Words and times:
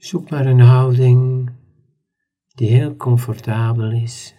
Zoek 0.00 0.30
maar 0.30 0.46
een 0.46 0.60
houding 0.60 1.50
die 2.54 2.68
heel 2.68 2.96
comfortabel 2.96 3.92
is. 3.92 4.34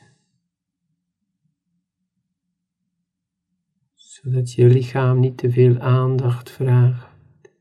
Zodat 3.94 4.54
je 4.54 4.68
lichaam 4.68 5.20
niet 5.20 5.38
te 5.38 5.52
veel 5.52 5.80
aandacht 5.80 6.52
vraagt. 6.52 7.52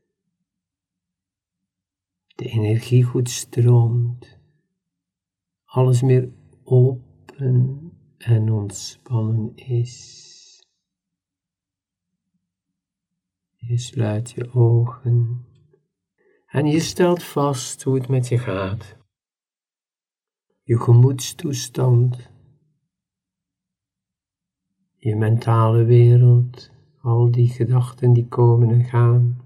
De 2.35 2.45
energie 2.45 3.03
goed 3.03 3.29
stroomt. 3.29 4.39
Alles 5.63 6.01
meer 6.01 6.31
open 6.63 7.91
en 8.17 8.51
ontspannen 8.51 9.55
is. 9.55 10.65
Je 13.55 13.77
sluit 13.77 14.31
je 14.31 14.53
ogen 14.53 15.45
en 16.51 16.65
je 16.65 16.79
stelt 16.79 17.23
vast 17.23 17.83
hoe 17.83 17.95
het 17.95 18.07
met 18.07 18.27
je 18.27 18.37
gaat. 18.37 18.97
Je 20.61 20.79
gemoedstoestand, 20.79 22.29
je 24.95 25.15
mentale 25.15 25.83
wereld, 25.83 26.71
al 27.01 27.31
die 27.31 27.47
gedachten 27.47 28.13
die 28.13 28.27
komen 28.27 28.69
en 28.69 28.83
gaan. 28.83 29.41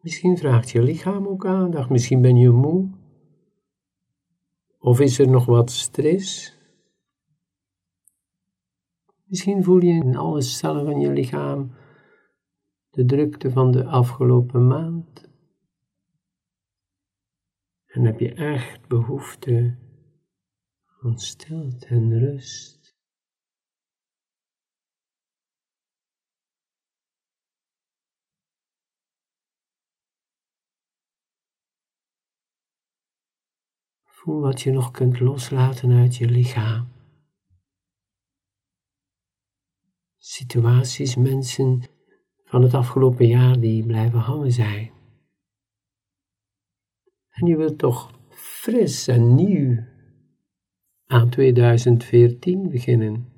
Misschien 0.00 0.38
vraagt 0.38 0.70
je 0.70 0.82
lichaam 0.82 1.26
ook 1.26 1.46
aandacht, 1.46 1.90
misschien 1.90 2.20
ben 2.20 2.36
je 2.36 2.50
moe. 2.50 2.90
Of 4.78 5.00
is 5.00 5.18
er 5.18 5.28
nog 5.28 5.44
wat 5.44 5.70
stress? 5.70 6.58
Misschien 9.24 9.64
voel 9.64 9.82
je 9.82 9.92
in 9.92 10.16
alle 10.16 10.42
cellen 10.42 10.84
van 10.84 11.00
je 11.00 11.10
lichaam 11.10 11.78
de 12.90 13.04
drukte 13.04 13.50
van 13.50 13.70
de 13.70 13.84
afgelopen 13.84 14.66
maand. 14.66 15.28
En 17.86 18.04
heb 18.04 18.20
je 18.20 18.34
echt 18.34 18.88
behoefte 18.88 19.78
aan 21.02 21.18
stilte 21.18 21.86
en 21.86 22.18
rust. 22.18 22.98
Voel 34.02 34.40
wat 34.40 34.60
je 34.60 34.70
nog 34.70 34.90
kunt 34.90 35.20
loslaten 35.20 35.92
uit 35.92 36.16
je 36.16 36.26
lichaam. 36.26 36.90
situaties, 40.20 41.16
mensen 41.16 41.82
van 42.50 42.62
het 42.62 42.74
afgelopen 42.74 43.26
jaar 43.26 43.60
die 43.60 43.86
blijven 43.86 44.18
hangen 44.18 44.52
zijn. 44.52 44.90
En 47.30 47.46
je 47.46 47.56
wilt 47.56 47.78
toch 47.78 48.10
fris 48.28 49.08
en 49.08 49.34
nieuw 49.34 49.84
aan 51.06 51.28
2014 51.28 52.68
beginnen. 52.70 53.32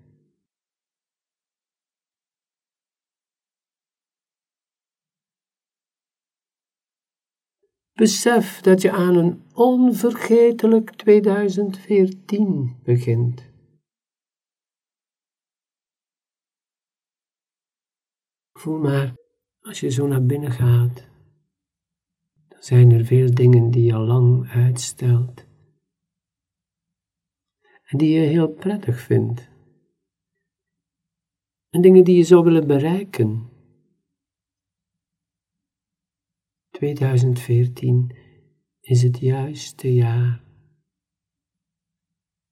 Besef 7.93 8.61
dat 8.61 8.83
je 8.83 8.93
aan 8.93 9.17
een 9.17 9.43
onvergetelijk 9.55 10.91
2014 10.91 12.77
begint. 12.83 13.52
Voel 18.53 18.78
maar, 18.78 19.14
als 19.61 19.81
je 19.81 19.91
zo 19.91 20.06
naar 20.06 20.25
binnen 20.25 20.50
gaat, 20.50 21.08
dan 22.48 22.62
zijn 22.62 22.92
er 22.92 23.05
veel 23.05 23.34
dingen 23.34 23.70
die 23.70 23.84
je 23.84 23.98
lang 23.98 24.48
uitstelt. 24.48 25.47
En 27.84 27.98
die 27.98 28.11
je 28.11 28.20
heel 28.20 28.48
prettig 28.48 29.00
vindt. 29.00 29.50
En 31.70 31.80
dingen 31.80 32.05
die 32.05 32.17
je 32.17 32.24
zou 32.24 32.45
willen 32.45 32.67
bereiken. 32.67 33.51
2014 36.70 38.17
is 38.80 39.02
het 39.02 39.18
juiste 39.18 39.95
jaar 39.95 40.45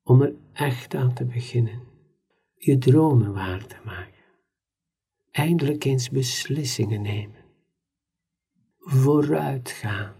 om 0.03 0.22
er 0.22 0.34
echt 0.53 0.94
aan 0.94 1.15
te 1.15 1.25
beginnen, 1.25 1.83
je 2.55 2.78
dromen 2.78 3.33
waar 3.33 3.66
te 3.66 3.77
maken 3.84 4.20
eindelijk 5.41 5.84
eens 5.84 6.11
beslissingen 6.11 7.03
nemen. 7.03 7.45
Vooruitgaan. 8.78 10.15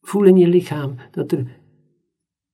Voel 0.00 0.24
in 0.24 0.36
je 0.36 0.46
lichaam 0.46 0.96
dat 1.10 1.32
er 1.32 1.60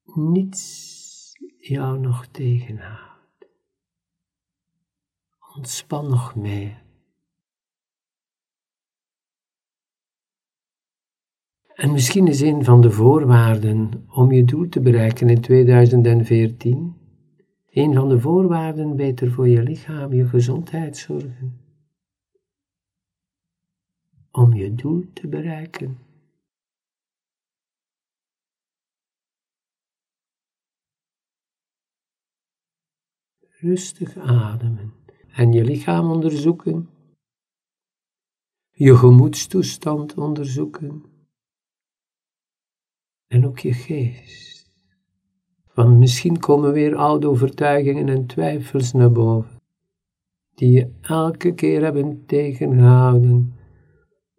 niets 0.04 1.32
jou 1.58 1.98
nog 1.98 2.26
tegenhoudt. 2.26 3.48
Ontspan 5.56 6.08
nog 6.08 6.34
meer. 6.34 6.82
En 11.74 11.92
misschien 11.92 12.28
is 12.28 12.40
een 12.40 12.64
van 12.64 12.80
de 12.80 12.90
voorwaarden 12.90 14.06
om 14.08 14.32
je 14.32 14.44
doel 14.44 14.68
te 14.68 14.80
bereiken 14.80 15.28
in 15.28 15.40
2014 15.40 17.01
een 17.72 17.94
van 17.94 18.08
de 18.08 18.20
voorwaarden 18.20 18.96
beter 18.96 19.30
voor 19.30 19.48
je 19.48 19.62
lichaam, 19.62 20.12
je 20.12 20.26
gezondheid 20.26 20.96
zorgen. 20.96 21.60
Om 24.30 24.54
je 24.54 24.74
doel 24.74 25.12
te 25.12 25.28
bereiken. 25.28 25.98
Rustig 33.40 34.16
ademen 34.16 34.92
en 35.32 35.52
je 35.52 35.64
lichaam 35.64 36.10
onderzoeken. 36.10 36.88
Je 38.70 38.96
gemoedstoestand 38.96 40.14
onderzoeken. 40.14 41.04
En 43.26 43.46
ook 43.46 43.58
je 43.58 43.72
geest. 43.72 44.51
Want 45.74 45.98
misschien 45.98 46.38
komen 46.38 46.72
weer 46.72 46.96
oude 46.96 47.28
overtuigingen 47.28 48.08
en 48.08 48.26
twijfels 48.26 48.92
naar 48.92 49.12
boven, 49.12 49.60
die 50.54 50.70
je 50.70 50.92
elke 51.00 51.54
keer 51.54 51.82
hebben 51.82 52.26
tegengehouden 52.26 53.54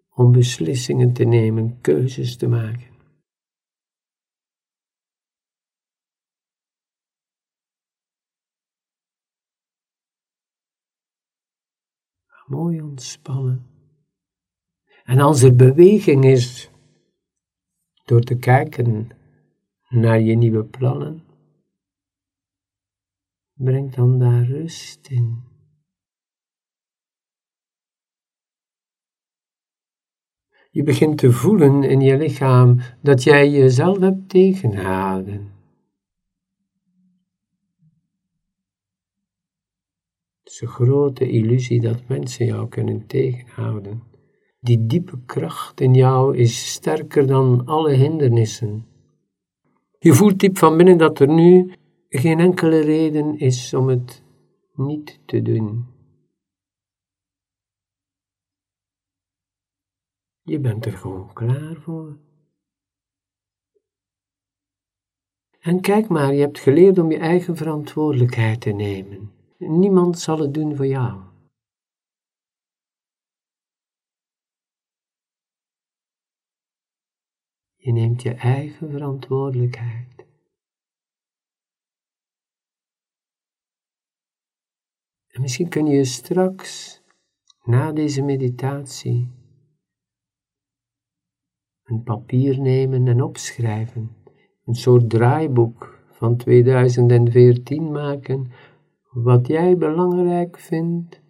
om 0.09 0.31
beslissingen 0.31 1.13
te 1.13 1.23
nemen, 1.23 1.81
keuzes 1.81 2.37
te 2.37 2.47
maken. 2.47 2.91
Mooi 12.45 12.81
ontspannen. 12.81 13.65
En 15.03 15.19
als 15.19 15.41
er 15.41 15.55
beweging 15.55 16.25
is, 16.25 16.71
door 18.05 18.21
te 18.21 18.37
kijken 18.37 19.09
naar 19.93 20.21
je 20.21 20.35
nieuwe 20.35 20.65
plannen. 20.65 21.23
Breng 23.53 23.95
dan 23.95 24.19
daar 24.19 24.45
rust 24.45 25.07
in. 25.07 25.43
Je 30.71 30.83
begint 30.83 31.17
te 31.17 31.31
voelen 31.31 31.83
in 31.83 32.01
je 32.01 32.17
lichaam 32.17 32.79
dat 33.01 33.23
jij 33.23 33.49
jezelf 33.49 33.99
hebt 33.99 34.29
tegengehouden. 34.29 35.51
Het 40.43 40.53
is 40.53 40.61
een 40.61 40.67
grote 40.67 41.29
illusie 41.29 41.81
dat 41.81 42.07
mensen 42.07 42.45
jou 42.45 42.69
kunnen 42.69 43.07
tegenhouden. 43.07 44.03
Die 44.59 44.85
diepe 44.85 45.19
kracht 45.25 45.81
in 45.81 45.93
jou 45.93 46.37
is 46.37 46.71
sterker 46.71 47.27
dan 47.27 47.65
alle 47.65 47.91
hindernissen. 47.91 48.92
Je 50.03 50.13
voelt 50.13 50.39
diep 50.39 50.57
van 50.57 50.77
binnen 50.77 50.97
dat 50.97 51.19
er 51.19 51.27
nu 51.27 51.73
geen 52.09 52.39
enkele 52.39 52.79
reden 52.79 53.39
is 53.39 53.73
om 53.73 53.87
het 53.87 54.23
niet 54.73 55.19
te 55.25 55.41
doen. 55.41 55.85
Je 60.41 60.59
bent 60.59 60.85
er 60.85 60.91
gewoon 60.91 61.33
klaar 61.33 61.75
voor. 61.75 62.17
En 65.59 65.81
kijk 65.81 66.07
maar, 66.07 66.33
je 66.33 66.41
hebt 66.41 66.59
geleerd 66.59 66.97
om 66.97 67.11
je 67.11 67.17
eigen 67.17 67.55
verantwoordelijkheid 67.55 68.61
te 68.61 68.71
nemen. 68.71 69.31
Niemand 69.57 70.19
zal 70.19 70.39
het 70.39 70.53
doen 70.53 70.75
voor 70.75 70.87
jou. 70.87 71.32
Je 77.83 77.91
neemt 77.91 78.21
je 78.21 78.33
eigen 78.33 78.89
verantwoordelijkheid. 78.89 80.25
En 85.27 85.41
misschien 85.41 85.69
kun 85.69 85.85
je 85.85 86.05
straks, 86.05 87.01
na 87.63 87.91
deze 87.91 88.21
meditatie, 88.21 89.31
een 91.83 92.03
papier 92.03 92.59
nemen 92.59 93.07
en 93.07 93.23
opschrijven, 93.23 94.15
een 94.65 94.75
soort 94.75 95.09
draaiboek 95.09 96.05
van 96.11 96.37
2014 96.37 97.91
maken, 97.91 98.51
wat 99.09 99.47
jij 99.47 99.77
belangrijk 99.77 100.59
vindt, 100.59 101.21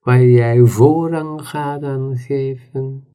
waar 0.00 0.24
jij 0.24 0.64
voorrang 0.64 1.48
gaat 1.48 1.82
aan 1.82 2.16
geven. 2.16 3.09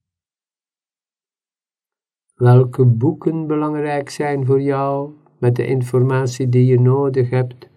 Welke 2.36 2.86
boeken 2.86 3.48
belangrijk 3.48 4.10
zijn 4.10 4.46
voor 4.46 4.62
jou 4.62 5.14
met 5.40 5.56
de 5.56 5.66
informatie 5.66 6.50
die 6.50 6.66
je 6.66 6.80
nodig 6.80 7.30
hebt 7.30 7.70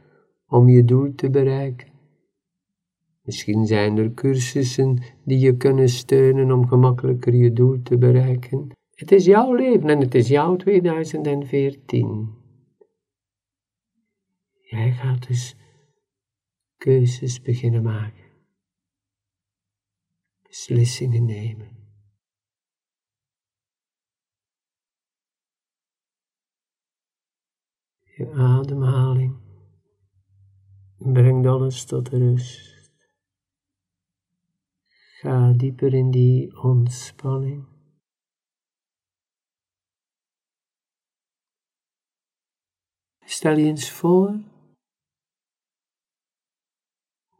om 0.46 0.68
je 0.68 0.84
doel 0.84 1.14
te 1.14 1.30
bereiken. 1.30 1.88
Misschien 3.22 3.66
zijn 3.66 3.96
er 3.96 4.14
cursussen 4.14 5.02
die 5.24 5.38
je 5.38 5.56
kunnen 5.56 5.88
steunen 5.88 6.52
om 6.52 6.66
gemakkelijker 6.66 7.34
je 7.34 7.52
doel 7.52 7.82
te 7.82 7.98
bereiken. 7.98 8.70
Het 8.94 9.12
is 9.12 9.24
jouw 9.24 9.54
leven 9.54 9.88
en 9.88 10.00
het 10.00 10.14
is 10.14 10.28
jouw 10.28 10.56
2014. 10.56 12.28
Jij 14.60 14.92
gaat 14.92 15.26
dus 15.26 15.56
keuzes 16.76 17.40
beginnen 17.40 17.82
maken. 17.82 18.24
Beslissingen 20.42 21.24
nemen. 21.24 21.77
Je 28.18 28.32
ademhaling 28.32 29.36
brengt 30.96 31.46
alles 31.46 31.84
tot 31.84 32.08
rust. 32.08 32.90
Ga 35.20 35.52
dieper 35.52 35.94
in 35.94 36.10
die 36.10 36.62
ontspanning. 36.62 37.66
Stel 43.24 43.56
je 43.56 43.66
eens 43.66 43.90
voor 43.90 44.40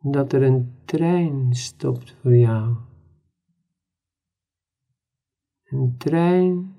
dat 0.01 0.33
er 0.33 0.43
een 0.43 0.83
trein 0.85 1.55
stopt 1.55 2.17
voor 2.21 2.37
jou. 2.37 2.77
Een 5.65 5.97
trein 5.99 6.78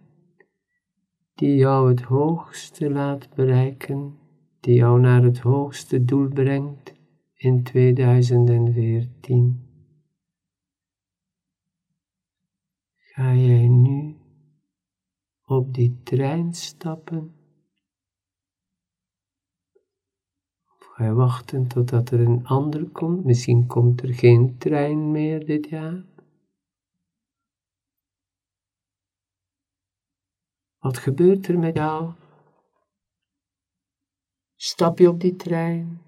die 1.40 1.56
jou 1.56 1.90
het 1.90 2.02
hoogste 2.02 2.90
laat 2.90 3.30
bereiken, 3.36 4.18
die 4.60 4.76
jou 4.76 5.00
naar 5.00 5.24
het 5.24 5.40
hoogste 5.40 6.06
doel 6.06 6.28
brengt 6.28 6.94
in 7.34 7.64
2014. 7.64 9.68
Ga 12.96 13.34
jij 13.34 13.68
nu 13.68 14.18
op 15.46 15.74
die 15.74 16.00
trein 16.04 16.54
stappen? 16.54 17.34
Of 20.80 20.86
ga 20.94 21.06
je 21.06 21.14
wachten 21.14 21.68
totdat 21.68 22.10
er 22.10 22.20
een 22.20 22.48
ander 22.48 22.90
komt? 22.90 23.26
Misschien 23.26 23.68
komt 23.68 24.02
er 24.02 24.14
geen 24.14 24.58
trein 24.58 25.12
meer 25.12 25.46
dit 25.46 25.70
jaar. 25.70 26.04
Wat 30.80 30.98
gebeurt 30.98 31.48
er 31.48 31.60
met 31.60 31.76
jou? 31.76 32.14
Stap 34.56 34.98
je 34.98 35.10
op 35.10 35.20
die 35.20 35.36
trein? 35.36 36.02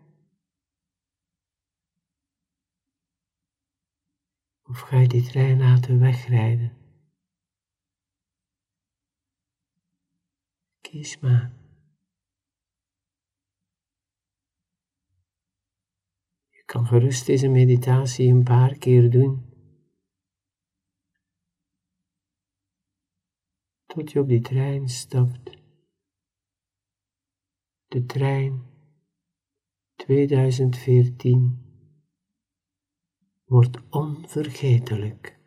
Of 4.64 4.80
ga 4.80 4.98
je 4.98 5.08
die 5.08 5.24
trein 5.24 5.60
laten 5.60 6.00
wegrijden? 6.00 6.78
Kies 10.82 11.20
maar. 11.20 11.52
Je 16.50 16.64
kan 16.66 16.86
gerust 16.86 17.26
deze 17.26 17.48
meditatie 17.48 18.30
een 18.30 18.44
paar 18.44 18.78
keer 18.78 19.10
doen. 19.10 19.51
Tot 23.92 24.12
je 24.12 24.20
op 24.20 24.28
die 24.28 24.42
trein 24.42 24.90
stapt. 24.90 25.58
De 27.88 28.06
trein 28.06 28.64
2014 29.96 31.60
wordt 33.44 33.90
onvergetelijk. 33.90 35.40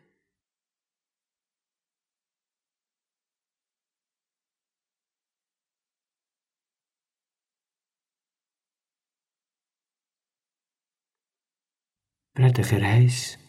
Prettige 12.31 12.77
reis. 12.77 13.44